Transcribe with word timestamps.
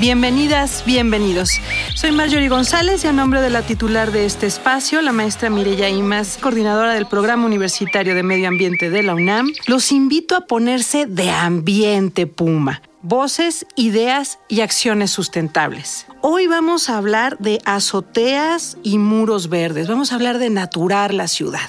Bienvenidas, 0.00 0.82
bienvenidos. 0.86 1.60
Soy 1.94 2.10
Marjorie 2.10 2.48
González 2.48 3.04
y 3.04 3.08
a 3.08 3.12
nombre 3.12 3.42
de 3.42 3.50
la 3.50 3.60
titular 3.60 4.12
de 4.12 4.24
este 4.24 4.46
espacio, 4.46 5.02
la 5.02 5.12
maestra 5.12 5.50
Mireya 5.50 5.90
Imas, 5.90 6.38
coordinadora 6.38 6.94
del 6.94 7.04
Programa 7.04 7.44
Universitario 7.44 8.14
de 8.14 8.22
Medio 8.22 8.48
Ambiente 8.48 8.88
de 8.88 9.02
la 9.02 9.14
UNAM, 9.14 9.52
los 9.66 9.92
invito 9.92 10.36
a 10.36 10.46
ponerse 10.46 11.04
de 11.04 11.28
ambiente 11.28 12.26
Puma. 12.26 12.80
Voces, 13.02 13.66
ideas 13.76 14.38
y 14.48 14.62
acciones 14.62 15.10
sustentables. 15.10 16.06
Hoy 16.22 16.46
vamos 16.46 16.88
a 16.88 16.96
hablar 16.96 17.36
de 17.36 17.60
azoteas 17.66 18.78
y 18.82 18.96
muros 18.96 19.50
verdes. 19.50 19.86
Vamos 19.86 20.12
a 20.12 20.14
hablar 20.14 20.38
de 20.38 20.48
naturar 20.48 21.12
la 21.12 21.28
ciudad. 21.28 21.68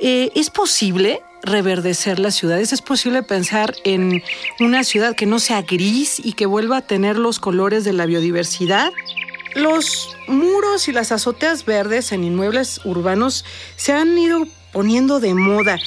Eh, 0.00 0.30
¿Es 0.34 0.48
posible 0.48 1.20
reverdecer 1.44 2.18
las 2.18 2.34
ciudades? 2.34 2.72
¿Es 2.72 2.82
posible 2.82 3.22
pensar 3.22 3.74
en 3.84 4.22
una 4.60 4.84
ciudad 4.84 5.14
que 5.14 5.26
no 5.26 5.38
sea 5.38 5.62
gris 5.62 6.20
y 6.22 6.32
que 6.32 6.46
vuelva 6.46 6.78
a 6.78 6.86
tener 6.86 7.18
los 7.18 7.38
colores 7.38 7.84
de 7.84 7.92
la 7.92 8.06
biodiversidad? 8.06 8.92
Los 9.54 10.16
muros 10.26 10.88
y 10.88 10.92
las 10.92 11.12
azoteas 11.12 11.64
verdes 11.64 12.12
en 12.12 12.24
inmuebles 12.24 12.80
urbanos 12.84 13.44
se 13.76 13.92
han 13.92 14.16
ido 14.18 14.46
poniendo 14.72 15.20
de 15.20 15.34
moda, 15.34 15.78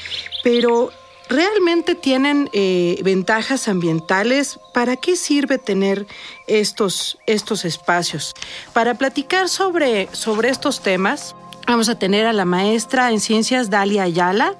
pero 0.43 0.91
¿realmente 1.27 1.93
tienen 1.95 2.49
eh, 2.53 2.99
ventajas 3.03 3.67
ambientales? 3.67 4.59
¿Para 4.73 4.95
qué 4.95 5.17
sirve 5.17 5.57
tener 5.57 6.07
estos, 6.47 7.17
estos 7.27 7.65
espacios? 7.65 8.33
Para 8.71 8.93
platicar 8.93 9.49
sobre, 9.49 10.07
sobre 10.13 10.49
estos 10.49 10.81
temas, 10.81 11.35
vamos 11.67 11.89
a 11.89 11.99
tener 11.99 12.25
a 12.25 12.33
la 12.33 12.45
maestra 12.45 13.11
en 13.11 13.19
ciencias 13.19 13.69
Dalia 13.69 14.03
Ayala. 14.03 14.55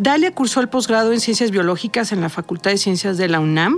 Dalia 0.00 0.32
cursó 0.32 0.60
el 0.60 0.70
posgrado 0.70 1.12
en 1.12 1.20
Ciencias 1.20 1.50
Biológicas 1.50 2.10
en 2.12 2.22
la 2.22 2.30
Facultad 2.30 2.70
de 2.70 2.78
Ciencias 2.78 3.18
de 3.18 3.28
la 3.28 3.38
UNAM 3.38 3.76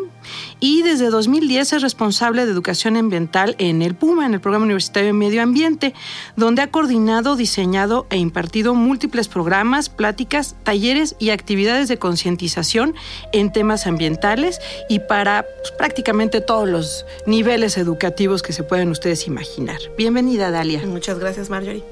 y 0.60 0.82
desde 0.82 1.10
2010 1.10 1.72
es 1.72 1.82
responsable 1.82 2.46
de 2.46 2.52
educación 2.52 2.96
ambiental 2.96 3.56
en 3.58 3.82
el 3.82 3.96
PUMA, 3.96 4.24
en 4.26 4.34
el 4.34 4.40
Programa 4.40 4.66
Universitario 4.66 5.08
de 5.08 5.14
Medio 5.14 5.42
Ambiente, 5.42 5.94
donde 6.36 6.62
ha 6.62 6.70
coordinado, 6.70 7.34
diseñado 7.34 8.06
e 8.08 8.18
impartido 8.18 8.76
múltiples 8.76 9.26
programas, 9.26 9.88
pláticas, 9.88 10.54
talleres 10.62 11.16
y 11.18 11.30
actividades 11.30 11.88
de 11.88 11.98
concientización 11.98 12.94
en 13.32 13.50
temas 13.50 13.88
ambientales 13.88 14.60
y 14.88 15.00
para 15.00 15.44
pues, 15.60 15.72
prácticamente 15.72 16.40
todos 16.40 16.68
los 16.68 17.04
niveles 17.26 17.76
educativos 17.78 18.42
que 18.42 18.52
se 18.52 18.62
pueden 18.62 18.92
ustedes 18.92 19.26
imaginar. 19.26 19.80
Bienvenida, 19.98 20.52
Dalia. 20.52 20.86
Muchas 20.86 21.18
gracias, 21.18 21.50
Marjorie. 21.50 21.82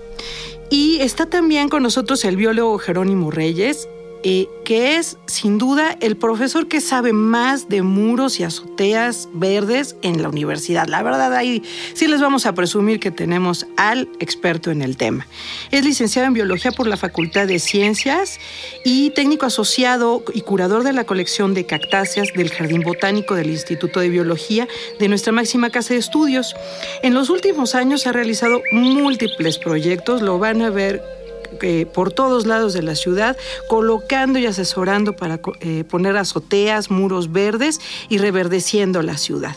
Y 0.70 1.00
está 1.00 1.26
también 1.26 1.68
con 1.68 1.82
nosotros 1.82 2.24
el 2.24 2.36
biólogo 2.36 2.78
Jerónimo 2.78 3.32
Reyes, 3.32 3.88
eh, 4.22 4.48
que 4.64 4.96
es 4.96 5.16
sin 5.26 5.56
duda 5.56 5.96
el 6.00 6.16
profesor 6.16 6.68
que 6.68 6.80
sabe 6.80 7.12
más 7.12 7.68
de 7.68 7.82
muros 7.82 8.38
y 8.38 8.44
azoteas 8.44 9.28
verdes 9.32 9.96
en 10.02 10.20
la 10.20 10.28
universidad. 10.28 10.88
La 10.88 11.02
verdad, 11.02 11.34
ahí 11.34 11.62
sí 11.94 12.06
les 12.06 12.20
vamos 12.20 12.44
a 12.44 12.54
presumir 12.54 13.00
que 13.00 13.10
tenemos 13.10 13.66
al 13.76 14.08
experto 14.20 14.70
en 14.70 14.82
el 14.82 14.96
tema. 14.96 15.26
Es 15.70 15.84
licenciado 15.84 16.28
en 16.28 16.34
Biología 16.34 16.70
por 16.72 16.86
la 16.86 16.96
Facultad 16.96 17.46
de 17.46 17.58
Ciencias 17.58 18.38
y 18.84 19.10
técnico 19.10 19.46
asociado 19.46 20.22
y 20.34 20.42
curador 20.42 20.84
de 20.84 20.92
la 20.92 21.04
colección 21.04 21.54
de 21.54 21.64
cactáceas 21.64 22.28
del 22.34 22.50
Jardín 22.50 22.82
Botánico 22.82 23.34
del 23.34 23.50
Instituto 23.50 24.00
de 24.00 24.10
Biología 24.10 24.68
de 24.98 25.08
nuestra 25.08 25.32
máxima 25.32 25.70
casa 25.70 25.94
de 25.94 26.00
estudios. 26.00 26.54
En 27.02 27.14
los 27.14 27.30
últimos 27.30 27.74
años 27.74 28.06
ha 28.06 28.12
realizado 28.12 28.60
múltiples 28.72 29.58
proyectos, 29.58 30.22
lo 30.22 30.38
van 30.38 30.62
a 30.62 30.70
ver 30.70 31.19
eh, 31.62 31.86
por 31.86 32.12
todos 32.12 32.46
lados 32.46 32.72
de 32.72 32.82
la 32.82 32.94
ciudad, 32.94 33.36
colocando 33.68 34.38
y 34.38 34.46
asesorando 34.46 35.16
para 35.16 35.40
eh, 35.60 35.84
poner 35.84 36.16
azoteas, 36.16 36.90
muros 36.90 37.32
verdes 37.32 37.80
y 38.08 38.18
reverdeciendo 38.18 39.02
la 39.02 39.16
ciudad. 39.16 39.56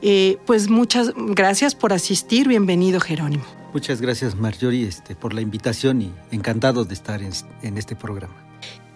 Eh, 0.00 0.38
pues 0.46 0.68
muchas 0.68 1.12
gracias 1.16 1.74
por 1.74 1.92
asistir. 1.92 2.48
Bienvenido, 2.48 3.00
Jerónimo. 3.00 3.44
Muchas 3.72 4.00
gracias, 4.00 4.34
Marjorie, 4.34 4.86
este, 4.86 5.14
por 5.14 5.34
la 5.34 5.40
invitación 5.40 6.02
y 6.02 6.12
encantado 6.30 6.84
de 6.84 6.94
estar 6.94 7.22
en, 7.22 7.32
en 7.62 7.76
este 7.76 7.96
programa. 7.96 8.34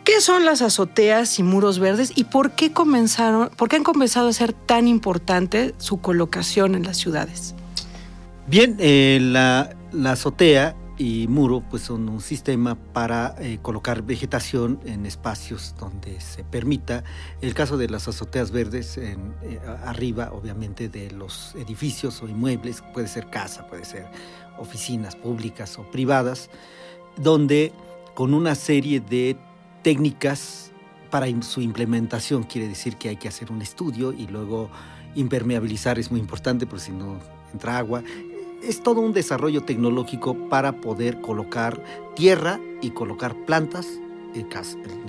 ¿Qué 0.05 0.21
son 0.21 0.45
las 0.45 0.63
azoteas 0.63 1.39
y 1.39 1.45
muros 1.45 1.79
verdes 1.79 2.13
y 2.17 2.25
por 2.25 2.53
qué 2.53 2.73
comenzaron, 2.73 3.51
por 3.57 3.69
qué 3.69 3.77
han 3.77 3.85
comenzado 3.85 4.29
a 4.29 4.33
ser 4.33 4.53
tan 4.53 4.89
importante 4.89 5.75
su 5.79 6.01
colocación 6.01 6.75
en 6.75 6.83
las 6.83 6.97
ciudades? 6.97 7.55
Bien, 8.49 8.77
eh, 8.81 9.19
la, 9.23 9.77
la, 9.93 10.13
azotea 10.13 10.75
y 11.03 11.27
muro 11.27 11.65
pues 11.69 11.83
son 11.83 12.09
un 12.09 12.21
sistema 12.21 12.77
para 12.77 13.35
eh, 13.41 13.59
colocar 13.61 14.03
vegetación 14.03 14.79
en 14.85 15.05
espacios 15.05 15.75
donde 15.77 16.21
se 16.21 16.45
permita. 16.45 17.03
El 17.41 17.55
caso 17.55 17.77
de 17.77 17.89
las 17.89 18.07
azoteas 18.07 18.53
verdes 18.53 18.99
eh, 18.99 19.17
arriba, 19.85 20.31
obviamente, 20.33 20.89
de 20.89 21.11
los 21.11 21.57
edificios 21.57 22.23
o 22.23 22.29
inmuebles, 22.29 22.85
puede 22.95 23.09
ser 23.09 23.29
casa, 23.31 23.67
puede 23.67 23.85
ser 23.85 24.07
oficinas 24.59 25.17
públicas 25.17 25.77
o 25.77 25.91
privadas, 25.91 26.51
donde 27.17 27.73
con 28.15 28.33
una 28.33 28.55
serie 28.55 29.01
de 29.01 29.37
técnicas 29.83 30.71
para 31.11 31.27
su 31.43 31.63
implementación, 31.63 32.45
quiere 32.45 32.69
decir 32.69 32.97
que 32.97 33.09
hay 33.09 33.17
que 33.17 33.27
hacer 33.27 33.51
un 33.51 33.61
estudio 33.61 34.13
y 34.13 34.29
luego 34.29 34.71
impermeabilizar 35.17 35.99
es 35.99 36.13
muy 36.13 36.21
importante 36.21 36.65
porque 36.65 36.85
si 36.85 36.93
no 36.93 37.19
entra 37.53 37.77
agua, 37.79 38.05
es 38.63 38.83
todo 38.83 39.01
un 39.01 39.13
desarrollo 39.13 39.63
tecnológico 39.63 40.35
para 40.49 40.81
poder 40.81 41.21
colocar 41.21 41.83
tierra 42.15 42.61
y 42.81 42.91
colocar 42.91 43.35
plantas 43.45 43.87
en 44.35 44.47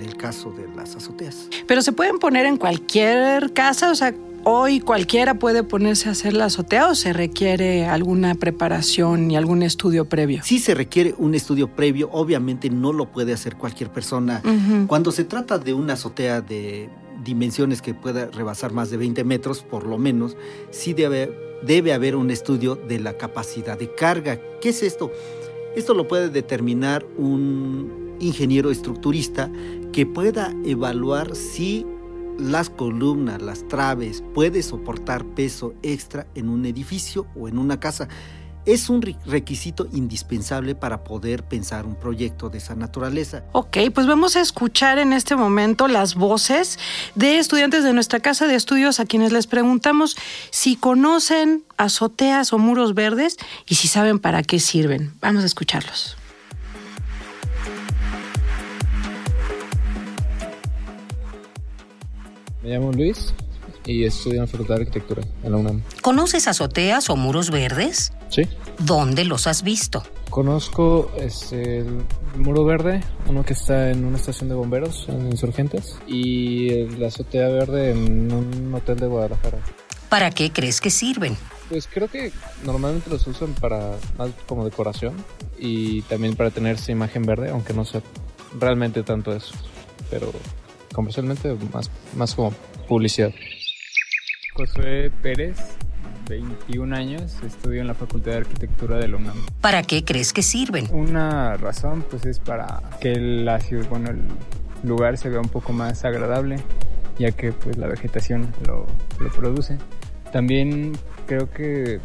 el 0.00 0.16
caso 0.16 0.50
de 0.50 0.68
las 0.76 0.96
azoteas. 0.96 1.48
Pero 1.66 1.82
se 1.82 1.92
pueden 1.92 2.18
poner 2.18 2.46
en 2.46 2.56
cualquier 2.56 3.52
casa, 3.52 3.90
o 3.90 3.94
sea, 3.94 4.14
hoy 4.44 4.80
cualquiera 4.80 5.34
puede 5.34 5.62
ponerse 5.62 6.08
a 6.08 6.12
hacer 6.12 6.34
la 6.34 6.46
azotea 6.46 6.88
o 6.88 6.94
se 6.94 7.12
requiere 7.12 7.86
alguna 7.86 8.34
preparación 8.34 9.30
y 9.30 9.36
algún 9.36 9.62
estudio 9.62 10.04
previo? 10.04 10.42
Sí 10.44 10.58
se 10.58 10.74
requiere 10.74 11.14
un 11.18 11.34
estudio 11.34 11.68
previo, 11.68 12.10
obviamente 12.12 12.70
no 12.70 12.92
lo 12.92 13.10
puede 13.10 13.32
hacer 13.32 13.56
cualquier 13.56 13.90
persona. 13.90 14.42
Uh 14.44 14.48
-huh. 14.48 14.86
Cuando 14.86 15.10
se 15.12 15.24
trata 15.24 15.58
de 15.58 15.72
una 15.72 15.94
azotea 15.94 16.40
de 16.40 16.90
dimensiones 17.24 17.80
que 17.80 17.94
pueda 17.94 18.26
rebasar 18.26 18.72
más 18.72 18.90
de 18.90 18.98
20 18.98 19.24
metros, 19.24 19.62
por 19.62 19.86
lo 19.86 19.96
menos, 19.96 20.36
sí 20.70 20.92
debe 20.92 21.32
debe 21.66 21.92
haber 21.92 22.16
un 22.16 22.30
estudio 22.30 22.76
de 22.76 23.00
la 23.00 23.16
capacidad 23.16 23.78
de 23.78 23.94
carga. 23.94 24.40
¿Qué 24.60 24.70
es 24.70 24.82
esto? 24.82 25.10
Esto 25.76 25.94
lo 25.94 26.06
puede 26.06 26.28
determinar 26.28 27.04
un 27.16 28.16
ingeniero 28.20 28.70
estructurista 28.70 29.50
que 29.92 30.06
pueda 30.06 30.54
evaluar 30.64 31.34
si 31.34 31.86
las 32.38 32.70
columnas, 32.70 33.42
las 33.42 33.66
traves, 33.68 34.22
puede 34.34 34.62
soportar 34.62 35.24
peso 35.24 35.74
extra 35.82 36.26
en 36.34 36.48
un 36.48 36.66
edificio 36.66 37.26
o 37.36 37.48
en 37.48 37.58
una 37.58 37.78
casa 37.78 38.08
es 38.66 38.88
un 38.88 39.02
requisito 39.26 39.86
indispensable 39.92 40.74
para 40.74 41.04
poder 41.04 41.44
pensar 41.44 41.86
un 41.86 41.94
proyecto 41.94 42.50
de 42.50 42.58
esa 42.58 42.74
naturaleza. 42.74 43.44
Ok, 43.52 43.78
pues 43.94 44.06
vamos 44.06 44.36
a 44.36 44.40
escuchar 44.40 44.98
en 44.98 45.12
este 45.12 45.36
momento 45.36 45.88
las 45.88 46.14
voces 46.14 46.78
de 47.14 47.38
estudiantes 47.38 47.84
de 47.84 47.92
nuestra 47.92 48.20
casa 48.20 48.46
de 48.46 48.54
estudios 48.54 49.00
a 49.00 49.06
quienes 49.06 49.32
les 49.32 49.46
preguntamos 49.46 50.16
si 50.50 50.76
conocen 50.76 51.64
azoteas 51.76 52.52
o 52.52 52.58
muros 52.58 52.94
verdes 52.94 53.36
y 53.66 53.74
si 53.76 53.88
saben 53.88 54.18
para 54.18 54.42
qué 54.42 54.60
sirven. 54.60 55.12
Vamos 55.20 55.42
a 55.42 55.46
escucharlos. 55.46 56.16
Me 62.62 62.70
llamo 62.70 62.92
Luis 62.92 63.34
y 63.86 64.04
estudio 64.04 64.36
en 64.36 64.40
la 64.42 64.46
Facultad 64.46 64.76
de 64.76 64.80
Arquitectura 64.82 65.22
en 65.42 65.52
la 65.52 65.58
UNAM. 65.58 65.82
¿Conoces 66.02 66.48
azoteas 66.48 67.10
o 67.10 67.16
muros 67.16 67.50
verdes? 67.50 68.12
Sí. 68.28 68.42
¿Dónde 68.78 69.24
los 69.24 69.46
has 69.46 69.62
visto? 69.62 70.02
Conozco 70.30 71.12
este, 71.18 71.78
el 71.78 72.04
muro 72.36 72.64
verde, 72.64 73.02
uno 73.28 73.44
que 73.44 73.52
está 73.52 73.90
en 73.90 74.04
una 74.04 74.16
estación 74.16 74.48
de 74.48 74.54
bomberos 74.54 75.06
en 75.08 75.30
Insurgentes, 75.30 75.96
y 76.06 76.86
la 76.98 77.08
azotea 77.08 77.48
verde 77.48 77.92
en 77.92 78.32
un 78.32 78.74
hotel 78.74 78.98
de 78.98 79.06
Guadalajara. 79.06 79.58
¿Para 80.08 80.30
qué 80.30 80.50
crees 80.50 80.80
que 80.80 80.90
sirven? 80.90 81.36
Pues 81.68 81.86
creo 81.86 82.08
que 82.08 82.32
normalmente 82.64 83.10
los 83.10 83.26
usan 83.26 83.54
para 83.54 83.96
más 84.18 84.30
como 84.46 84.64
decoración 84.64 85.14
y 85.58 86.02
también 86.02 86.36
para 86.36 86.50
tener 86.50 86.76
esa 86.76 86.92
imagen 86.92 87.22
verde, 87.22 87.50
aunque 87.50 87.72
no 87.72 87.84
sea 87.84 88.02
realmente 88.58 89.02
tanto 89.02 89.34
eso. 89.34 89.54
Pero 90.10 90.30
comercialmente 90.92 91.56
más, 91.72 91.90
más 92.14 92.34
como 92.34 92.52
publicidad. 92.86 93.32
Josué 94.54 95.10
Pérez, 95.20 95.56
21 96.28 96.94
años, 96.94 97.42
estudio 97.44 97.80
en 97.80 97.88
la 97.88 97.94
Facultad 97.94 98.32
de 98.32 98.38
Arquitectura 98.38 98.98
de 98.98 99.08
la 99.08 99.16
UNAM. 99.16 99.34
¿Para 99.60 99.82
qué 99.82 100.04
crees 100.04 100.32
que 100.32 100.42
sirven? 100.42 100.86
Una 100.92 101.56
razón 101.56 102.04
pues 102.08 102.24
es 102.24 102.38
para 102.38 102.80
que 103.00 103.16
la 103.16 103.58
ciudad, 103.58 103.88
bueno, 103.88 104.10
el 104.10 104.20
lugar 104.88 105.18
se 105.18 105.28
vea 105.28 105.40
un 105.40 105.48
poco 105.48 105.72
más 105.72 106.04
agradable, 106.04 106.56
ya 107.18 107.32
que 107.32 107.50
pues 107.50 107.76
la 107.78 107.88
vegetación 107.88 108.54
lo, 108.64 108.86
lo 109.18 109.28
produce. 109.30 109.76
También 110.32 110.92
creo 111.26 111.50
que 111.50 111.98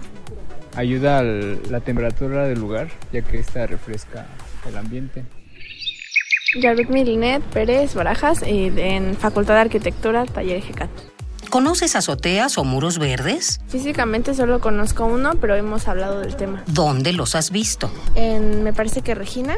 ayuda 0.76 1.20
a 1.20 1.24
la 1.24 1.82
temperatura 1.82 2.48
del 2.48 2.60
lugar, 2.60 2.88
ya 3.14 3.22
que 3.22 3.38
esta 3.38 3.68
refresca 3.68 4.26
el 4.68 4.76
ambiente. 4.76 5.24
Yarut 6.60 6.90
Milinet 6.90 7.44
Pérez 7.44 7.94
Barajas, 7.94 8.42
en 8.42 9.16
Facultad 9.16 9.54
de 9.54 9.60
Arquitectura, 9.60 10.26
Taller 10.26 10.64
GECAT. 10.64 10.90
¿Conoces 11.50 11.96
azoteas 11.96 12.60
o 12.60 12.64
muros 12.64 13.00
verdes? 13.00 13.60
Físicamente 13.70 14.36
solo 14.36 14.60
conozco 14.60 15.06
uno, 15.06 15.34
pero 15.42 15.56
hemos 15.56 15.88
hablado 15.88 16.20
del 16.20 16.36
tema. 16.36 16.64
¿Dónde 16.68 17.12
los 17.12 17.34
has 17.34 17.50
visto? 17.50 17.90
En, 18.14 18.64
me 18.64 18.72
parece 18.72 19.02
que 19.02 19.16
Regina, 19.16 19.58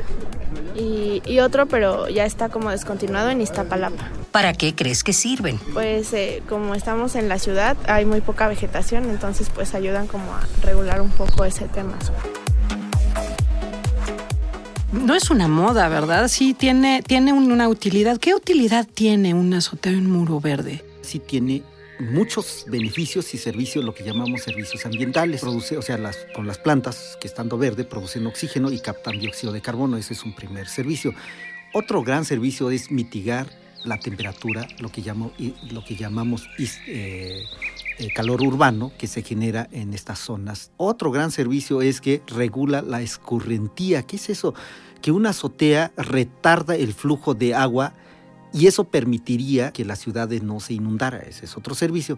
y, 0.75 1.21
y 1.25 1.39
otro, 1.39 1.65
pero 1.67 2.07
ya 2.07 2.25
está 2.25 2.47
como 2.47 2.71
descontinuado 2.71 3.29
en 3.29 3.41
Iztapalapa. 3.41 4.07
¿Para 4.31 4.53
qué 4.53 4.73
crees 4.73 5.03
que 5.03 5.11
sirven? 5.11 5.59
Pues 5.73 6.13
eh, 6.13 6.41
como 6.47 6.75
estamos 6.75 7.15
en 7.15 7.27
la 7.27 7.39
ciudad, 7.39 7.75
hay 7.87 8.05
muy 8.05 8.21
poca 8.21 8.47
vegetación, 8.47 9.09
entonces 9.09 9.49
pues 9.53 9.75
ayudan 9.75 10.07
como 10.07 10.33
a 10.33 10.41
regular 10.63 11.01
un 11.01 11.11
poco 11.11 11.43
ese 11.43 11.65
tema. 11.65 11.97
No 14.93 15.13
es 15.15 15.29
una 15.29 15.49
moda, 15.49 15.89
¿verdad? 15.89 16.29
Sí, 16.29 16.53
tiene, 16.53 17.01
tiene 17.01 17.33
una 17.33 17.67
utilidad. 17.67 18.17
¿Qué 18.17 18.33
utilidad 18.33 18.87
tiene 18.93 19.33
un 19.33 19.53
azoteo 19.53 19.93
en 19.93 20.09
muro 20.09 20.39
verde? 20.39 20.83
Sí 21.01 21.19
tiene 21.19 21.63
muchos 22.01 22.65
beneficios 22.67 23.33
y 23.33 23.37
servicios, 23.37 23.85
lo 23.85 23.93
que 23.93 24.03
llamamos 24.03 24.41
servicios 24.41 24.85
ambientales. 24.85 25.41
Produce, 25.41 25.77
o 25.77 25.81
sea, 25.81 25.97
las, 25.97 26.17
con 26.33 26.47
las 26.47 26.57
plantas 26.57 27.17
que 27.19 27.27
estando 27.27 27.57
verde 27.57 27.83
producen 27.83 28.25
oxígeno 28.25 28.71
y 28.71 28.79
captan 28.79 29.19
dióxido 29.19 29.53
de 29.53 29.61
carbono. 29.61 29.97
Ese 29.97 30.13
es 30.13 30.23
un 30.23 30.33
primer 30.33 30.67
servicio. 30.67 31.13
Otro 31.73 32.03
gran 32.03 32.25
servicio 32.25 32.71
es 32.71 32.91
mitigar 32.91 33.47
la 33.83 33.97
temperatura, 33.97 34.67
lo 34.79 34.89
que, 34.89 35.01
lo 35.71 35.83
que 35.83 35.95
llamamos 35.95 36.47
eh, 36.59 37.43
eh, 37.97 38.07
calor 38.13 38.41
urbano 38.41 38.91
que 38.97 39.07
se 39.07 39.23
genera 39.23 39.67
en 39.71 39.93
estas 39.93 40.19
zonas. 40.19 40.71
Otro 40.77 41.11
gran 41.11 41.31
servicio 41.31 41.81
es 41.81 42.01
que 42.01 42.21
regula 42.27 42.81
la 42.81 43.01
escurrentía. 43.01 44.03
¿Qué 44.03 44.17
es 44.17 44.29
eso? 44.29 44.53
Que 45.01 45.11
una 45.11 45.29
azotea 45.29 45.91
retarda 45.97 46.75
el 46.75 46.93
flujo 46.93 47.33
de 47.33 47.55
agua 47.55 47.93
y 48.53 48.67
eso 48.67 48.85
permitiría 48.85 49.71
que 49.71 49.85
las 49.85 49.99
ciudades 49.99 50.43
no 50.43 50.59
se 50.59 50.73
inundara. 50.73 51.19
Ese 51.19 51.45
es 51.45 51.57
otro 51.57 51.75
servicio. 51.75 52.17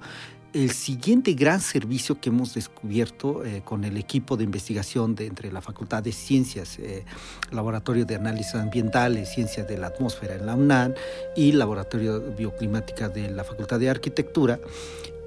El 0.53 0.71
siguiente 0.71 1.33
gran 1.33 1.61
servicio 1.61 2.19
que 2.19 2.29
hemos 2.29 2.53
descubierto 2.53 3.43
eh, 3.43 3.61
con 3.65 3.83
el 3.83 3.97
equipo 3.97 4.37
de 4.37 4.43
investigación 4.43 5.15
de 5.15 5.25
entre 5.25 5.51
la 5.51 5.61
Facultad 5.61 6.03
de 6.03 6.11
Ciencias, 6.11 6.77
eh, 6.77 7.05
Laboratorio 7.51 8.05
de 8.05 8.15
Análisis 8.15 8.53
Ambientales, 8.55 9.33
Ciencias 9.33 9.67
de 9.67 9.77
la 9.77 9.87
Atmósfera 9.87 10.35
en 10.35 10.45
la 10.45 10.55
UNAM 10.55 10.93
y 11.35 11.53
Laboratorio 11.53 12.21
Bioclimática 12.37 13.09
de 13.09 13.31
la 13.31 13.43
Facultad 13.43 13.79
de 13.79 13.89
Arquitectura, 13.89 14.59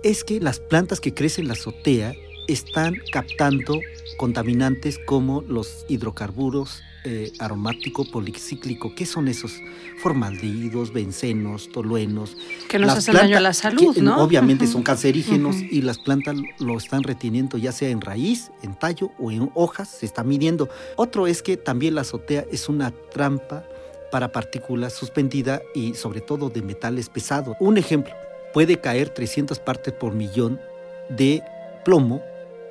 es 0.05 0.23
que 0.23 0.41
las 0.41 0.61
plantas 0.61 1.00
que 1.00 1.12
crecen 1.12 1.44
en 1.44 1.49
la 1.49 1.55
azotea 1.55 2.14
están 2.48 2.96
captando 3.12 3.81
contaminantes 4.16 4.98
como 4.98 5.43
los 5.43 5.84
hidrocarburos 5.88 6.82
eh, 7.08 7.32
aromático 7.38 8.04
policíclico. 8.04 8.93
¿Qué 8.96 9.06
son 9.06 9.28
esos? 9.28 9.52
Formaldehídos, 9.98 10.93
bencenos, 10.93 11.70
toluenos. 11.70 12.37
Que 12.69 12.81
nos 12.81 12.90
hacen 12.90 13.14
daño 13.14 13.37
a 13.37 13.40
la 13.40 13.52
salud, 13.52 13.96
¿no? 13.98 14.20
Obviamente 14.20 14.66
son 14.66 14.82
cancerígenos 14.84 15.54
y 15.56 15.82
las 15.82 15.98
plantas 15.98 16.37
lo 16.58 16.76
están 16.76 17.04
reteniendo 17.04 17.58
ya 17.58 17.70
sea 17.70 17.90
en 17.90 18.00
raíz, 18.00 18.50
en 18.62 18.76
tallo 18.76 19.12
o 19.20 19.31
en 19.31 19.52
hojas, 19.54 19.88
se 19.88 20.04
está 20.04 20.25
midiendo. 20.25 20.69
Otro 20.96 21.28
es 21.28 21.43
que 21.43 21.56
también 21.56 21.94
la 21.94 22.00
azotea 22.00 22.44
es 22.50 22.69
una 22.69 22.90
trampa 22.90 23.64
para 24.10 24.32
partículas 24.32 24.93
suspendida 24.93 25.62
y 25.76 25.94
sobre 25.94 26.20
todo 26.20 26.50
de 26.50 26.62
metales 26.62 27.08
pesados. 27.08 27.56
Un 27.60 27.78
ejemplo, 27.78 28.14
puede 28.52 28.81
caer 28.81 29.10
300 29.10 29.60
partes 29.60 29.94
por 29.94 30.12
millón 30.12 30.60
de 31.08 31.40
plomo 31.84 32.20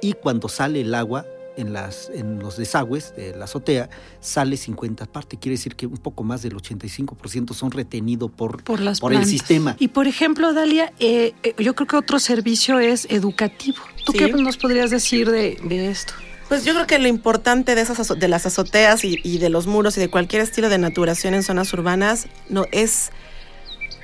y 0.02 0.14
cuando 0.14 0.48
sale 0.50 0.82
el 0.82 0.94
agua 0.96 1.26
en, 1.58 1.72
las, 1.72 2.10
en 2.14 2.40
los 2.40 2.58
desagües 2.58 3.14
de 3.16 3.34
la 3.36 3.46
azotea 3.46 3.90
sale 4.20 4.58
50 4.58 5.06
partes. 5.06 5.40
Quiere 5.40 5.56
decir 5.56 5.76
que 5.76 5.86
un 5.88 5.98
poco 5.98 6.24
más 6.24 6.42
del 6.42 6.54
85% 6.56 7.54
son 7.54 7.72
retenidos 7.72 8.30
por, 8.32 8.64
por, 8.64 8.80
las 8.82 9.00
por 9.00 9.14
el 9.14 9.26
sistema. 9.26 9.76
Y 9.80 9.88
por 9.88 10.06
ejemplo, 10.08 10.54
Dalia, 10.54 10.92
eh, 11.00 11.34
eh, 11.44 11.56
yo 11.58 11.74
creo 11.76 11.88
que 11.88 11.96
otro 11.96 12.20
servicio 12.20 12.80
es 12.80 13.08
educativo. 13.10 13.78
¿Tú 14.06 14.12
Sí. 14.12 14.18
qué 14.18 14.34
nos 14.34 14.58
podrías 14.58 14.90
decir 14.92 15.32
de, 15.32 15.58
de 15.64 15.90
esto? 15.90 16.14
Pues 16.50 16.64
yo 16.66 16.74
creo 16.74 16.86
que 16.86 17.00
lo 17.00 17.08
importante 17.08 17.74
de 17.74 17.82
esas 17.82 18.00
azo- 18.00 18.16
de 18.16 18.28
las 18.28 18.46
azoteas 18.46 19.04
y, 19.04 19.20
y 19.24 19.40
de 19.40 19.50
los 19.50 19.66
muros 19.66 19.98
y 19.98 20.02
de 20.02 20.10
cualquier 20.10 20.42
estilo 20.44 20.70
de 20.70 20.78
naturación 20.78 21.34
en 21.34 21.42
zonas 21.42 21.74
urbanas 21.74 22.28
no 22.50 22.66
es 22.72 23.12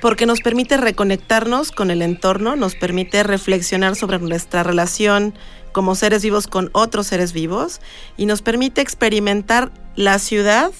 porque 0.02 0.26
nos 0.26 0.40
permite 0.40 0.76
reconectarnos 0.76 1.70
con 1.70 1.92
el 1.92 2.02
entorno, 2.02 2.56
nos 2.56 2.74
permite 2.74 3.22
reflexionar 3.22 3.94
sobre 3.94 4.18
nuestra 4.18 4.64
relación 4.64 5.32
como 5.70 5.94
seres 5.94 6.24
vivos 6.24 6.48
con 6.48 6.70
otros 6.72 7.06
seres 7.06 7.32
vivos 7.32 7.80
y 8.16 8.26
nos 8.26 8.42
permite 8.42 8.80
experimentar 8.80 9.70
la 9.94 10.18
ciudad 10.18 10.72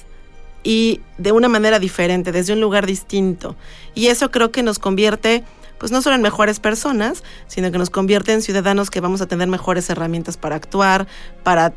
y 0.64 1.00
de 1.18 1.30
una 1.30 1.48
manera 1.48 1.78
diferente, 1.78 2.32
desde 2.32 2.52
un 2.52 2.60
lugar 2.60 2.84
distinto. 2.84 3.54
Y 3.94 4.08
eso 4.08 4.32
creo 4.32 4.50
que 4.50 4.64
nos 4.64 4.80
convierte 4.80 5.44
pues 5.78 5.92
no 5.92 6.02
solo 6.02 6.16
en 6.16 6.22
mejores 6.22 6.58
personas, 6.58 7.22
sino 7.46 7.70
que 7.70 7.78
nos 7.78 7.90
convierte 7.90 8.32
en 8.32 8.42
ciudadanos 8.42 8.90
que 8.90 9.00
vamos 9.00 9.20
a 9.20 9.26
tener 9.26 9.46
mejores 9.46 9.88
herramientas 9.88 10.36
para 10.36 10.56
actuar, 10.56 11.06
para 11.44 11.72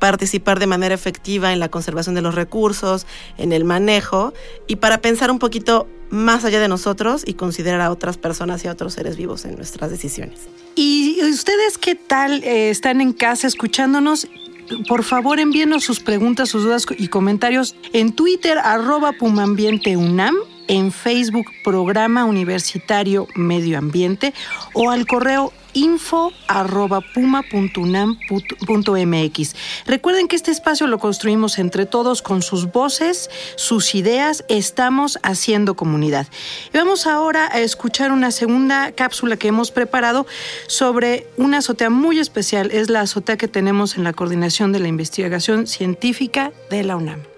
participar 0.00 0.58
de 0.58 0.66
manera 0.66 0.94
efectiva 0.96 1.52
en 1.52 1.60
la 1.60 1.68
conservación 1.68 2.16
de 2.16 2.22
los 2.22 2.34
recursos, 2.34 3.06
en 3.38 3.52
el 3.52 3.64
manejo 3.64 4.34
y 4.66 4.76
para 4.76 4.98
pensar 4.98 5.30
un 5.30 5.38
poquito 5.38 5.86
más 6.10 6.44
allá 6.44 6.60
de 6.60 6.68
nosotros 6.68 7.22
y 7.26 7.34
considerar 7.34 7.80
a 7.80 7.90
otras 7.90 8.18
personas 8.18 8.64
y 8.64 8.68
a 8.68 8.72
otros 8.72 8.94
seres 8.94 9.16
vivos 9.16 9.44
en 9.44 9.56
nuestras 9.56 9.90
decisiones. 9.90 10.48
¿Y 10.74 11.18
ustedes 11.22 11.78
qué 11.78 11.94
tal 11.94 12.42
eh, 12.44 12.70
están 12.70 13.00
en 13.00 13.12
casa 13.12 13.46
escuchándonos? 13.46 14.28
Por 14.88 15.02
favor, 15.02 15.40
envíenos 15.40 15.84
sus 15.84 16.00
preguntas, 16.00 16.48
sus 16.48 16.64
dudas 16.64 16.86
y 16.96 17.08
comentarios 17.08 17.74
en 17.92 18.12
Twitter, 18.12 18.58
arroba 18.58 19.12
Pumambiente 19.12 19.96
en 20.70 20.90
Facebook, 20.92 21.50
Programa 21.64 22.24
Universitario 22.24 23.26
Medio 23.34 23.76
Ambiente, 23.76 24.32
o 24.72 24.92
al 24.92 25.04
correo 25.04 25.52
info 25.72 26.32
arroba 26.46 27.00
puma.unam.mx. 27.00 28.16
Recuerden 29.86 30.28
que 30.28 30.36
este 30.36 30.52
espacio 30.52 30.86
lo 30.86 31.00
construimos 31.00 31.58
entre 31.58 31.86
todos 31.86 32.22
con 32.22 32.42
sus 32.42 32.70
voces, 32.70 33.30
sus 33.56 33.96
ideas, 33.96 34.44
estamos 34.48 35.18
haciendo 35.24 35.74
comunidad. 35.74 36.28
Y 36.72 36.78
vamos 36.78 37.08
ahora 37.08 37.48
a 37.52 37.58
escuchar 37.58 38.12
una 38.12 38.30
segunda 38.30 38.92
cápsula 38.92 39.36
que 39.36 39.48
hemos 39.48 39.72
preparado 39.72 40.24
sobre 40.68 41.26
una 41.36 41.58
azotea 41.58 41.90
muy 41.90 42.20
especial. 42.20 42.70
Es 42.70 42.90
la 42.90 43.00
azotea 43.00 43.36
que 43.36 43.48
tenemos 43.48 43.96
en 43.96 44.04
la 44.04 44.12
coordinación 44.12 44.70
de 44.70 44.78
la 44.78 44.86
investigación 44.86 45.66
científica 45.66 46.52
de 46.70 46.84
la 46.84 46.94
UNAM. 46.96 47.29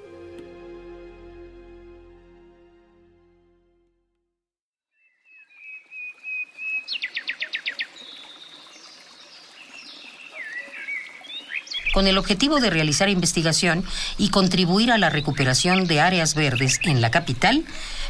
Con 11.92 12.06
el 12.06 12.16
objetivo 12.16 12.58
de 12.58 12.70
realizar 12.70 13.10
investigación 13.10 13.84
y 14.16 14.30
contribuir 14.30 14.90
a 14.92 14.98
la 14.98 15.10
recuperación 15.10 15.86
de 15.86 16.00
áreas 16.00 16.34
verdes 16.34 16.80
en 16.84 17.02
la 17.02 17.10
capital, 17.10 17.64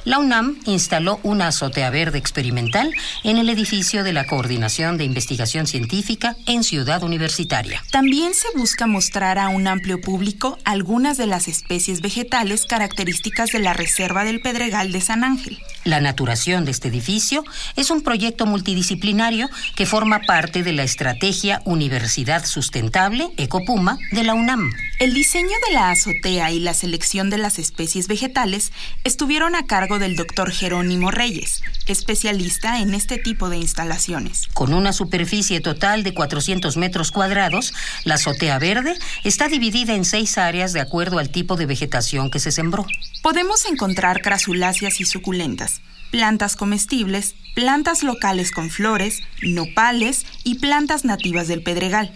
la 0.04 0.18
UNAM 0.18 0.58
instaló 0.66 1.18
una 1.22 1.48
azotea 1.48 1.90
verde 1.90 2.18
experimental 2.18 2.92
en 3.24 3.38
el 3.38 3.48
edificio 3.48 4.04
de 4.04 4.12
la 4.12 4.26
Coordinación 4.26 4.98
de 4.98 5.04
Investigación 5.04 5.66
Científica 5.66 6.36
en 6.46 6.64
Ciudad 6.64 7.02
Universitaria. 7.02 7.82
También 7.90 8.34
se 8.34 8.48
busca 8.56 8.86
mostrar 8.86 9.38
a 9.38 9.48
un 9.48 9.66
amplio 9.66 10.00
público 10.00 10.58
algunas 10.64 11.16
de 11.16 11.26
las 11.26 11.48
especies 11.48 12.02
vegetales 12.02 12.66
características 12.66 13.50
de 13.50 13.60
la 13.60 13.72
Reserva 13.74 14.24
del 14.24 14.40
Pedregal 14.40 14.92
de 14.92 15.00
San 15.00 15.24
Ángel. 15.24 15.58
La 15.84 16.00
naturación 16.00 16.64
de 16.64 16.70
este 16.70 16.88
edificio 16.88 17.44
es 17.74 17.90
un 17.90 18.02
proyecto 18.02 18.46
multidisciplinario 18.46 19.48
que 19.76 19.86
forma 19.86 20.20
parte 20.20 20.62
de 20.62 20.72
la 20.72 20.84
estrategia 20.84 21.62
Universidad 21.64 22.44
Sustentable 22.44 23.30
Ecopública 23.36 23.71
Puma 23.72 23.96
de 24.10 24.22
la 24.22 24.34
UNAM. 24.34 24.70
El 24.98 25.14
diseño 25.14 25.56
de 25.66 25.72
la 25.72 25.90
azotea 25.90 26.50
y 26.50 26.58
la 26.58 26.74
selección 26.74 27.30
de 27.30 27.38
las 27.38 27.58
especies 27.58 28.06
vegetales 28.06 28.70
estuvieron 29.02 29.54
a 29.54 29.64
cargo 29.64 29.98
del 29.98 30.14
doctor 30.14 30.52
Jerónimo 30.52 31.10
Reyes, 31.10 31.62
especialista 31.86 32.80
en 32.80 32.92
este 32.92 33.16
tipo 33.16 33.48
de 33.48 33.56
instalaciones. 33.56 34.46
Con 34.52 34.74
una 34.74 34.92
superficie 34.92 35.62
total 35.62 36.02
de 36.02 36.12
400 36.12 36.76
metros 36.76 37.12
cuadrados, 37.12 37.72
la 38.04 38.16
azotea 38.16 38.58
verde 38.58 38.94
está 39.24 39.48
dividida 39.48 39.94
en 39.94 40.04
seis 40.04 40.36
áreas 40.36 40.74
de 40.74 40.80
acuerdo 40.80 41.18
al 41.18 41.30
tipo 41.30 41.56
de 41.56 41.64
vegetación 41.64 42.30
que 42.30 42.40
se 42.40 42.52
sembró. 42.52 42.84
Podemos 43.22 43.64
encontrar 43.64 44.20
crasuláceas 44.20 45.00
y 45.00 45.06
suculentas, 45.06 45.80
plantas 46.10 46.56
comestibles, 46.56 47.36
plantas 47.54 48.02
locales 48.02 48.52
con 48.52 48.68
flores, 48.68 49.22
nopales 49.40 50.26
y 50.44 50.56
plantas 50.56 51.06
nativas 51.06 51.48
del 51.48 51.62
Pedregal 51.62 52.12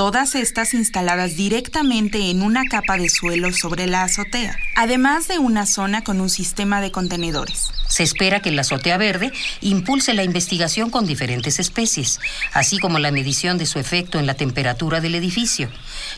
todas 0.00 0.34
estas 0.34 0.72
instaladas 0.72 1.36
directamente 1.36 2.30
en 2.30 2.40
una 2.40 2.64
capa 2.64 2.96
de 2.96 3.10
suelo 3.10 3.52
sobre 3.52 3.86
la 3.86 4.04
azotea, 4.04 4.56
además 4.74 5.28
de 5.28 5.38
una 5.38 5.66
zona 5.66 6.02
con 6.02 6.22
un 6.22 6.30
sistema 6.30 6.80
de 6.80 6.90
contenedores. 6.90 7.70
Se 7.86 8.02
espera 8.02 8.40
que 8.40 8.50
la 8.50 8.62
azotea 8.62 8.96
verde 8.96 9.30
impulse 9.60 10.14
la 10.14 10.24
investigación 10.24 10.88
con 10.88 11.04
diferentes 11.04 11.58
especies, 11.58 12.18
así 12.54 12.78
como 12.78 12.98
la 12.98 13.10
medición 13.10 13.58
de 13.58 13.66
su 13.66 13.78
efecto 13.78 14.18
en 14.18 14.24
la 14.24 14.32
temperatura 14.32 15.02
del 15.02 15.16
edificio, 15.16 15.68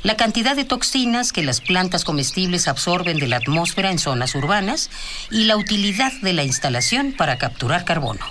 la 0.05 0.17
cantidad 0.17 0.55
de 0.55 0.65
toxinas 0.65 1.33
que 1.33 1.43
las 1.43 1.61
plantas 1.61 2.05
comestibles 2.05 2.69
absorben 2.69 3.19
de 3.19 3.27
la 3.27 3.39
atmósfera 3.39 3.91
en 3.91 3.99
zonas 3.99 4.37
urbanas 4.37 4.91
y 5.33 5.47
la 5.47 5.57
utilidad 5.57 6.13
de 6.23 6.35
la 6.35 6.45
instalación 6.45 7.15
para 7.19 7.37
capturar 7.37 7.85
carbono. 7.85 8.25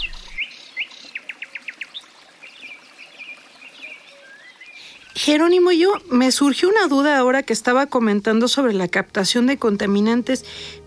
Jerónimo, 5.24 5.72
yo 5.72 5.94
me 6.10 6.32
surgió 6.32 6.68
una 6.68 6.88
duda 6.88 7.16
ahora 7.20 7.44
que 7.44 7.54
estaba 7.54 7.86
comentando 7.86 8.48
sobre 8.48 8.74
la 8.74 8.88
captación 8.88 9.46
de 9.46 9.58
contaminantes, 9.60 10.44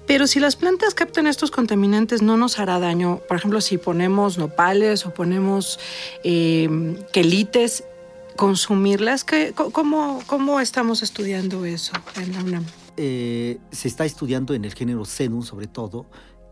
pero 0.08 0.26
si 0.26 0.40
las 0.40 0.56
plantas 0.56 0.92
captan 0.92 1.28
estos 1.28 1.52
contaminantes 1.52 2.20
no 2.20 2.36
nos 2.36 2.58
hará 2.58 2.80
daño. 2.80 3.20
Por 3.28 3.36
ejemplo, 3.36 3.60
si 3.60 3.78
ponemos 3.78 4.36
nopales 4.36 5.06
o 5.06 5.14
ponemos 5.14 5.78
eh, 6.24 6.68
quelites, 7.12 7.84
consumirlas, 8.34 9.24
cómo, 9.54 10.20
¿cómo 10.26 10.58
estamos 10.58 11.04
estudiando 11.04 11.64
eso 11.64 11.92
en 12.20 12.32
la 12.32 12.42
UNAM? 12.42 12.64
Eh, 12.96 13.58
se 13.70 13.86
está 13.86 14.04
estudiando 14.04 14.52
en 14.54 14.64
el 14.64 14.74
género 14.74 15.04
Sedum, 15.04 15.44
sobre 15.44 15.68
todo, 15.68 16.06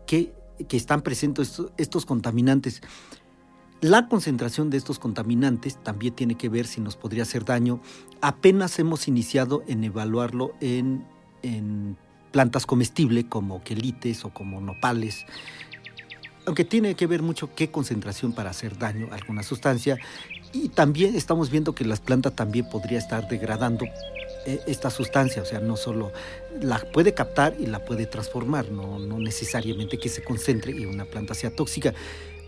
que, 0.07 0.31
que 0.69 0.77
están 0.77 1.01
presentes 1.01 1.61
estos 1.75 2.05
contaminantes. 2.05 2.81
La 3.83 4.07
concentración 4.07 4.69
de 4.69 4.77
estos 4.77 4.97
contaminantes 4.97 5.75
también 5.75 6.15
tiene 6.15 6.35
que 6.35 6.47
ver 6.47 6.67
si 6.67 6.79
nos 6.79 6.95
podría 6.95 7.23
hacer 7.23 7.43
daño. 7.43 7.81
Apenas 8.21 8.79
hemos 8.79 9.09
iniciado 9.09 9.61
en 9.67 9.83
evaluarlo 9.83 10.53
en, 10.61 11.05
plantas 12.31 12.65
comestibles 12.65 13.25
como 13.27 13.61
quelites 13.61 14.23
o 14.23 14.29
como 14.29 14.61
nopales, 14.61 15.25
aunque 16.45 16.63
tiene 16.63 16.95
que 16.95 17.07
ver 17.07 17.21
mucho 17.21 17.53
qué 17.55 17.71
concentración 17.71 18.31
para 18.31 18.51
hacer 18.51 18.77
daño 18.77 19.09
a 19.11 19.15
alguna 19.15 19.43
sustancia. 19.43 19.97
Y 20.53 20.69
también 20.69 21.15
estamos 21.15 21.49
viendo 21.49 21.75
que 21.75 21.83
las 21.83 21.99
plantas 21.99 22.37
también 22.37 22.69
podría 22.69 22.99
estar 22.99 23.27
degradando 23.27 23.83
eh, 24.45 24.61
esta 24.65 24.91
sustancia, 24.91 25.41
o 25.41 25.45
sea, 25.45 25.59
no 25.59 25.75
solo 25.75 26.13
la 26.61 26.79
puede 26.79 27.13
captar 27.13 27.53
y 27.59 27.65
la 27.65 27.83
puede 27.83 28.05
transformar, 28.05 28.71
no, 28.71 28.97
no 28.97 29.19
necesariamente 29.19 29.97
que 29.97 30.07
se 30.07 30.23
concentre 30.23 30.71
y 30.71 30.85
una 30.85 31.03
planta 31.03 31.33
sea 31.33 31.53
tóxica 31.53 31.93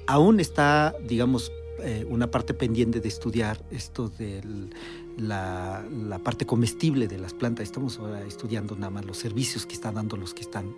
aún 0.08 0.40
está, 0.40 0.96
digamos, 1.08 1.52
eh, 1.80 2.06
una 2.10 2.32
parte 2.32 2.54
pendiente 2.54 3.00
de 3.00 3.08
estudiar 3.08 3.60
esto 3.70 4.10
de 4.10 4.42
la, 5.18 5.84
parte 6.24 6.46
comestible 6.46 7.08
de 7.08 7.18
las 7.18 7.34
plantas. 7.34 7.64
Estamos 7.64 8.00
ahora 8.00 8.24
estudiando 8.24 8.76
nada 8.76 8.90
más 8.90 9.06
los 9.06 9.18
servicios 9.18 9.66
que 9.66 9.74
están 9.74 9.96
dando 9.96 10.18
los 10.18 10.34
que 10.34 10.42
están 10.42 10.74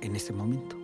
en 0.00 0.14
este 0.16 0.32
momento. 0.32 0.76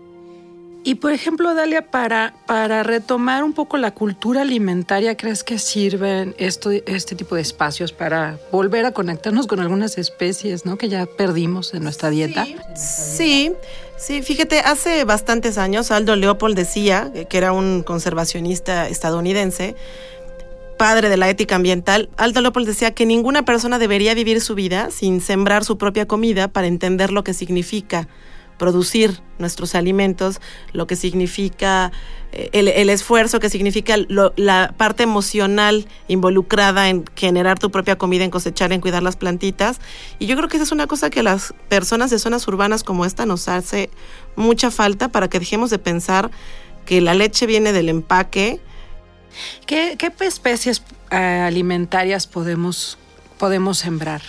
Y 0.82 0.94
por 0.94 1.12
ejemplo, 1.12 1.54
Dalia, 1.54 1.90
para, 1.90 2.34
para 2.46 2.82
retomar 2.82 3.44
un 3.44 3.52
poco 3.52 3.76
la 3.76 3.90
cultura 3.90 4.40
alimentaria, 4.40 5.14
¿crees 5.14 5.44
que 5.44 5.58
sirven 5.58 6.34
esto, 6.38 6.70
este 6.70 7.14
tipo 7.14 7.34
de 7.34 7.42
espacios 7.42 7.92
para 7.92 8.40
volver 8.50 8.86
a 8.86 8.92
conectarnos 8.92 9.46
con 9.46 9.60
algunas 9.60 9.98
especies 9.98 10.64
¿no? 10.64 10.78
que 10.78 10.88
ya 10.88 11.04
perdimos 11.04 11.74
en 11.74 11.82
nuestra 11.82 12.08
dieta? 12.08 12.46
Sí, 12.46 12.54
sí, 12.76 13.52
fíjate, 14.00 14.60
hace 14.60 15.04
bastantes 15.04 15.58
años 15.58 15.90
Aldo 15.90 16.16
Leopold 16.16 16.56
decía, 16.56 17.12
que 17.28 17.38
era 17.38 17.52
un 17.52 17.82
conservacionista 17.82 18.88
estadounidense, 18.88 19.76
padre 20.78 21.10
de 21.10 21.18
la 21.18 21.28
ética 21.28 21.56
ambiental, 21.56 22.08
Aldo 22.16 22.40
Leopold 22.40 22.66
decía 22.66 22.92
que 22.92 23.04
ninguna 23.04 23.44
persona 23.44 23.78
debería 23.78 24.14
vivir 24.14 24.40
su 24.40 24.54
vida 24.54 24.90
sin 24.90 25.20
sembrar 25.20 25.64
su 25.64 25.76
propia 25.76 26.06
comida 26.06 26.48
para 26.48 26.66
entender 26.66 27.12
lo 27.12 27.22
que 27.22 27.34
significa 27.34 28.08
producir 28.60 29.22
nuestros 29.38 29.74
alimentos, 29.74 30.38
lo 30.74 30.86
que 30.86 30.94
significa 30.94 31.92
eh, 32.30 32.50
el, 32.52 32.90
esfuerzo, 32.90 33.40
que 33.40 33.48
significa 33.48 33.96
la 34.36 34.74
parte 34.76 35.02
emocional 35.02 35.88
involucrada 36.08 36.90
en 36.90 37.06
generar 37.16 37.58
tu 37.58 37.70
propia 37.70 37.96
comida, 37.96 38.22
en 38.22 38.30
cosechar, 38.30 38.70
en 38.74 38.82
cuidar 38.82 39.02
las 39.02 39.16
plantitas. 39.16 39.80
Y 40.18 40.26
yo 40.26 40.36
creo 40.36 40.50
que 40.50 40.58
esa 40.58 40.64
es 40.64 40.72
una 40.72 40.86
cosa 40.86 41.08
que 41.08 41.22
las 41.22 41.54
personas 41.70 42.10
de 42.10 42.18
zonas 42.18 42.46
urbanas 42.48 42.84
como 42.84 43.06
esta 43.06 43.24
nos 43.24 43.48
hace 43.48 43.88
mucha 44.36 44.70
falta 44.70 45.08
para 45.08 45.28
que 45.28 45.38
dejemos 45.38 45.70
de 45.70 45.78
pensar 45.78 46.30
que 46.84 47.00
la 47.00 47.14
leche 47.14 47.46
viene 47.46 47.72
del 47.72 47.88
empaque. 47.88 48.60
¿Qué, 49.64 49.96
especies 50.20 50.82
eh, 51.10 51.16
alimentarias 51.16 52.26
podemos, 52.26 52.98
podemos 53.38 53.78
sembrar? 53.78 54.20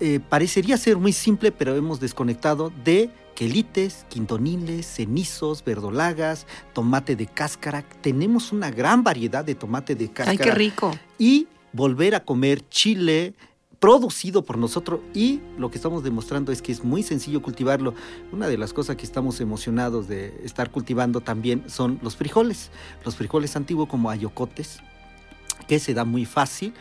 Eh, 0.00 0.18
parecería 0.18 0.76
ser 0.76 0.96
muy 0.96 1.12
simple, 1.12 1.52
pero 1.52 1.76
hemos 1.76 2.00
desconectado 2.00 2.72
de 2.84 3.10
quelites, 3.34 4.06
quintoniles, 4.08 4.86
cenizos, 4.86 5.62
verdolagas, 5.64 6.46
tomate 6.72 7.16
de 7.16 7.26
cáscara. 7.26 7.82
Tenemos 8.00 8.52
una 8.52 8.70
gran 8.70 9.04
variedad 9.04 9.44
de 9.44 9.54
tomate 9.54 9.94
de 9.94 10.08
cáscara. 10.08 10.30
¡Ay, 10.30 10.38
qué 10.38 10.50
rico! 10.50 10.98
Y 11.18 11.48
volver 11.72 12.14
a 12.14 12.24
comer 12.24 12.66
chile 12.68 13.34
producido 13.78 14.44
por 14.44 14.58
nosotros 14.58 15.00
y 15.14 15.40
lo 15.56 15.70
que 15.70 15.78
estamos 15.78 16.04
demostrando 16.04 16.52
es 16.52 16.60
que 16.60 16.70
es 16.70 16.84
muy 16.84 17.02
sencillo 17.02 17.40
cultivarlo. 17.40 17.94
Una 18.30 18.46
de 18.46 18.58
las 18.58 18.74
cosas 18.74 18.96
que 18.96 19.04
estamos 19.04 19.40
emocionados 19.40 20.06
de 20.06 20.38
estar 20.44 20.70
cultivando 20.70 21.22
también 21.22 21.64
son 21.68 21.98
los 22.02 22.14
frijoles. 22.16 22.70
Los 23.04 23.16
frijoles 23.16 23.56
antiguos 23.56 23.88
como 23.88 24.10
ayocotes, 24.10 24.80
que 25.70 25.78
se 25.78 25.94
da 25.94 26.04
muy 26.04 26.24
fácil. 26.24 26.74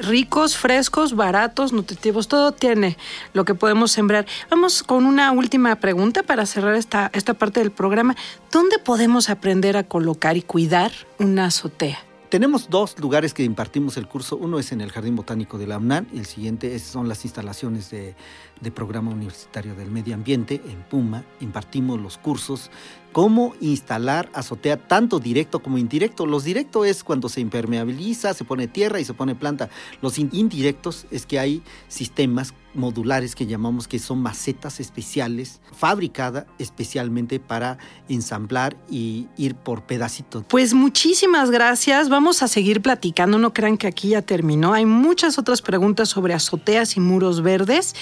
ricos, 0.00 0.56
frescos, 0.56 1.16
baratos, 1.16 1.72
nutritivos, 1.72 2.28
todo 2.28 2.52
tiene 2.52 2.96
lo 3.32 3.44
que 3.44 3.56
podemos 3.56 3.90
sembrar. 3.90 4.26
Vamos 4.48 4.84
con 4.84 5.06
una 5.06 5.32
última 5.32 5.74
pregunta 5.74 6.22
para 6.22 6.46
cerrar 6.46 6.76
esta, 6.76 7.10
esta 7.14 7.34
parte 7.34 7.58
del 7.58 7.72
programa. 7.72 8.14
¿Dónde 8.52 8.78
podemos 8.78 9.28
aprender 9.28 9.76
a 9.76 9.82
colocar 9.82 10.36
y 10.36 10.42
cuidar 10.42 10.92
una 11.18 11.46
azotea? 11.46 12.05
Tenemos 12.28 12.68
dos 12.70 12.98
lugares 12.98 13.32
que 13.32 13.44
impartimos 13.44 13.96
el 13.96 14.08
curso. 14.08 14.36
Uno 14.36 14.58
es 14.58 14.72
en 14.72 14.80
el 14.80 14.90
Jardín 14.90 15.14
Botánico 15.14 15.58
de 15.58 15.68
la 15.68 15.78
UNAM 15.78 16.08
y 16.12 16.18
el 16.18 16.26
siguiente 16.26 16.76
son 16.80 17.08
las 17.08 17.24
instalaciones 17.24 17.88
de, 17.90 18.16
de 18.60 18.70
Programa 18.72 19.12
Universitario 19.12 19.76
del 19.76 19.92
Medio 19.92 20.14
Ambiente 20.14 20.60
en 20.66 20.82
Puma. 20.82 21.24
Impartimos 21.40 22.00
los 22.00 22.18
cursos 22.18 22.72
cómo 23.12 23.54
instalar 23.60 24.28
azotea 24.34 24.76
tanto 24.76 25.20
directo 25.20 25.60
como 25.60 25.78
indirecto. 25.78 26.26
Los 26.26 26.42
directos 26.42 26.88
es 26.88 27.04
cuando 27.04 27.28
se 27.28 27.40
impermeabiliza, 27.40 28.34
se 28.34 28.44
pone 28.44 28.66
tierra 28.66 28.98
y 28.98 29.04
se 29.04 29.14
pone 29.14 29.36
planta. 29.36 29.70
Los 30.02 30.18
indirectos 30.18 31.06
es 31.12 31.26
que 31.26 31.38
hay 31.38 31.62
sistemas 31.86 32.52
modulares 32.76 33.34
que 33.34 33.46
llamamos 33.46 33.88
que 33.88 33.98
son 33.98 34.20
macetas 34.20 34.80
especiales, 34.80 35.60
fabricadas 35.76 36.46
especialmente 36.58 37.40
para 37.40 37.78
ensamblar 38.08 38.76
y 38.90 39.28
ir 39.36 39.54
por 39.54 39.82
pedacitos. 39.82 40.44
Pues 40.48 40.74
muchísimas 40.74 41.50
gracias. 41.50 42.08
Vamos 42.08 42.42
a 42.42 42.48
seguir 42.48 42.82
platicando. 42.82 43.38
No 43.38 43.52
crean 43.52 43.78
que 43.78 43.86
aquí 43.86 44.10
ya 44.10 44.22
terminó. 44.22 44.74
Hay 44.74 44.86
muchas 44.86 45.38
otras 45.38 45.62
preguntas 45.62 46.08
sobre 46.08 46.34
azoteas 46.34 46.96
y 46.96 47.00
muros 47.00 47.42
verdes. 47.42 47.94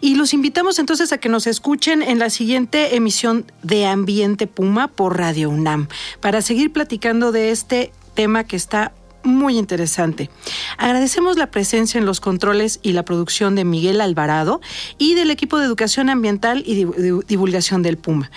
Y 0.00 0.14
los 0.14 0.34
invitamos 0.34 0.78
entonces 0.78 1.12
a 1.12 1.18
que 1.18 1.28
nos 1.28 1.46
escuchen 1.46 2.02
en 2.02 2.18
la 2.18 2.30
siguiente 2.30 2.96
emisión 2.96 3.44
de 3.62 3.86
Ambiente 3.86 4.46
Puma 4.46 4.88
por 4.88 5.18
Radio 5.18 5.50
UNAM 5.50 5.88
para 6.20 6.42
seguir 6.42 6.72
platicando 6.72 7.32
de 7.32 7.50
este 7.50 7.92
tema 8.14 8.44
que 8.44 8.56
está 8.56 8.92
muy 9.22 9.58
interesante. 9.58 10.30
Agradecemos 10.78 11.36
la 11.36 11.50
presencia 11.50 11.98
en 11.98 12.06
los 12.06 12.20
controles 12.20 12.80
y 12.82 12.92
la 12.92 13.04
producción 13.04 13.54
de 13.54 13.64
Miguel 13.64 14.00
Alvarado 14.00 14.60
y 14.98 15.14
del 15.14 15.30
equipo 15.30 15.58
de 15.58 15.66
educación 15.66 16.10
ambiental 16.10 16.62
y 16.66 16.84
divulgación 17.26 17.82
del 17.82 17.98
Puma 17.98 18.30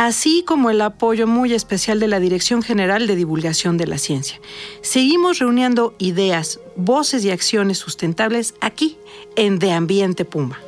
así 0.00 0.44
como 0.46 0.70
el 0.70 0.80
apoyo 0.80 1.26
muy 1.26 1.52
especial 1.52 2.00
de 2.00 2.08
la 2.08 2.20
Dirección 2.20 2.62
General 2.62 3.06
de 3.06 3.16
Divulgación 3.16 3.76
de 3.76 3.86
la 3.86 3.98
Ciencia. 3.98 4.40
Seguimos 4.80 5.38
reuniendo 5.38 5.94
ideas, 5.98 6.58
voces 6.74 7.22
y 7.24 7.30
acciones 7.30 7.76
sustentables 7.76 8.54
aquí 8.62 8.96
en 9.36 9.58
De 9.58 9.72
Ambiente 9.72 10.24
Puma. 10.24 10.58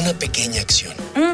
Una 0.00 0.14
pequeña 0.14 0.60
acción. 0.60 0.94
Un 1.14 1.33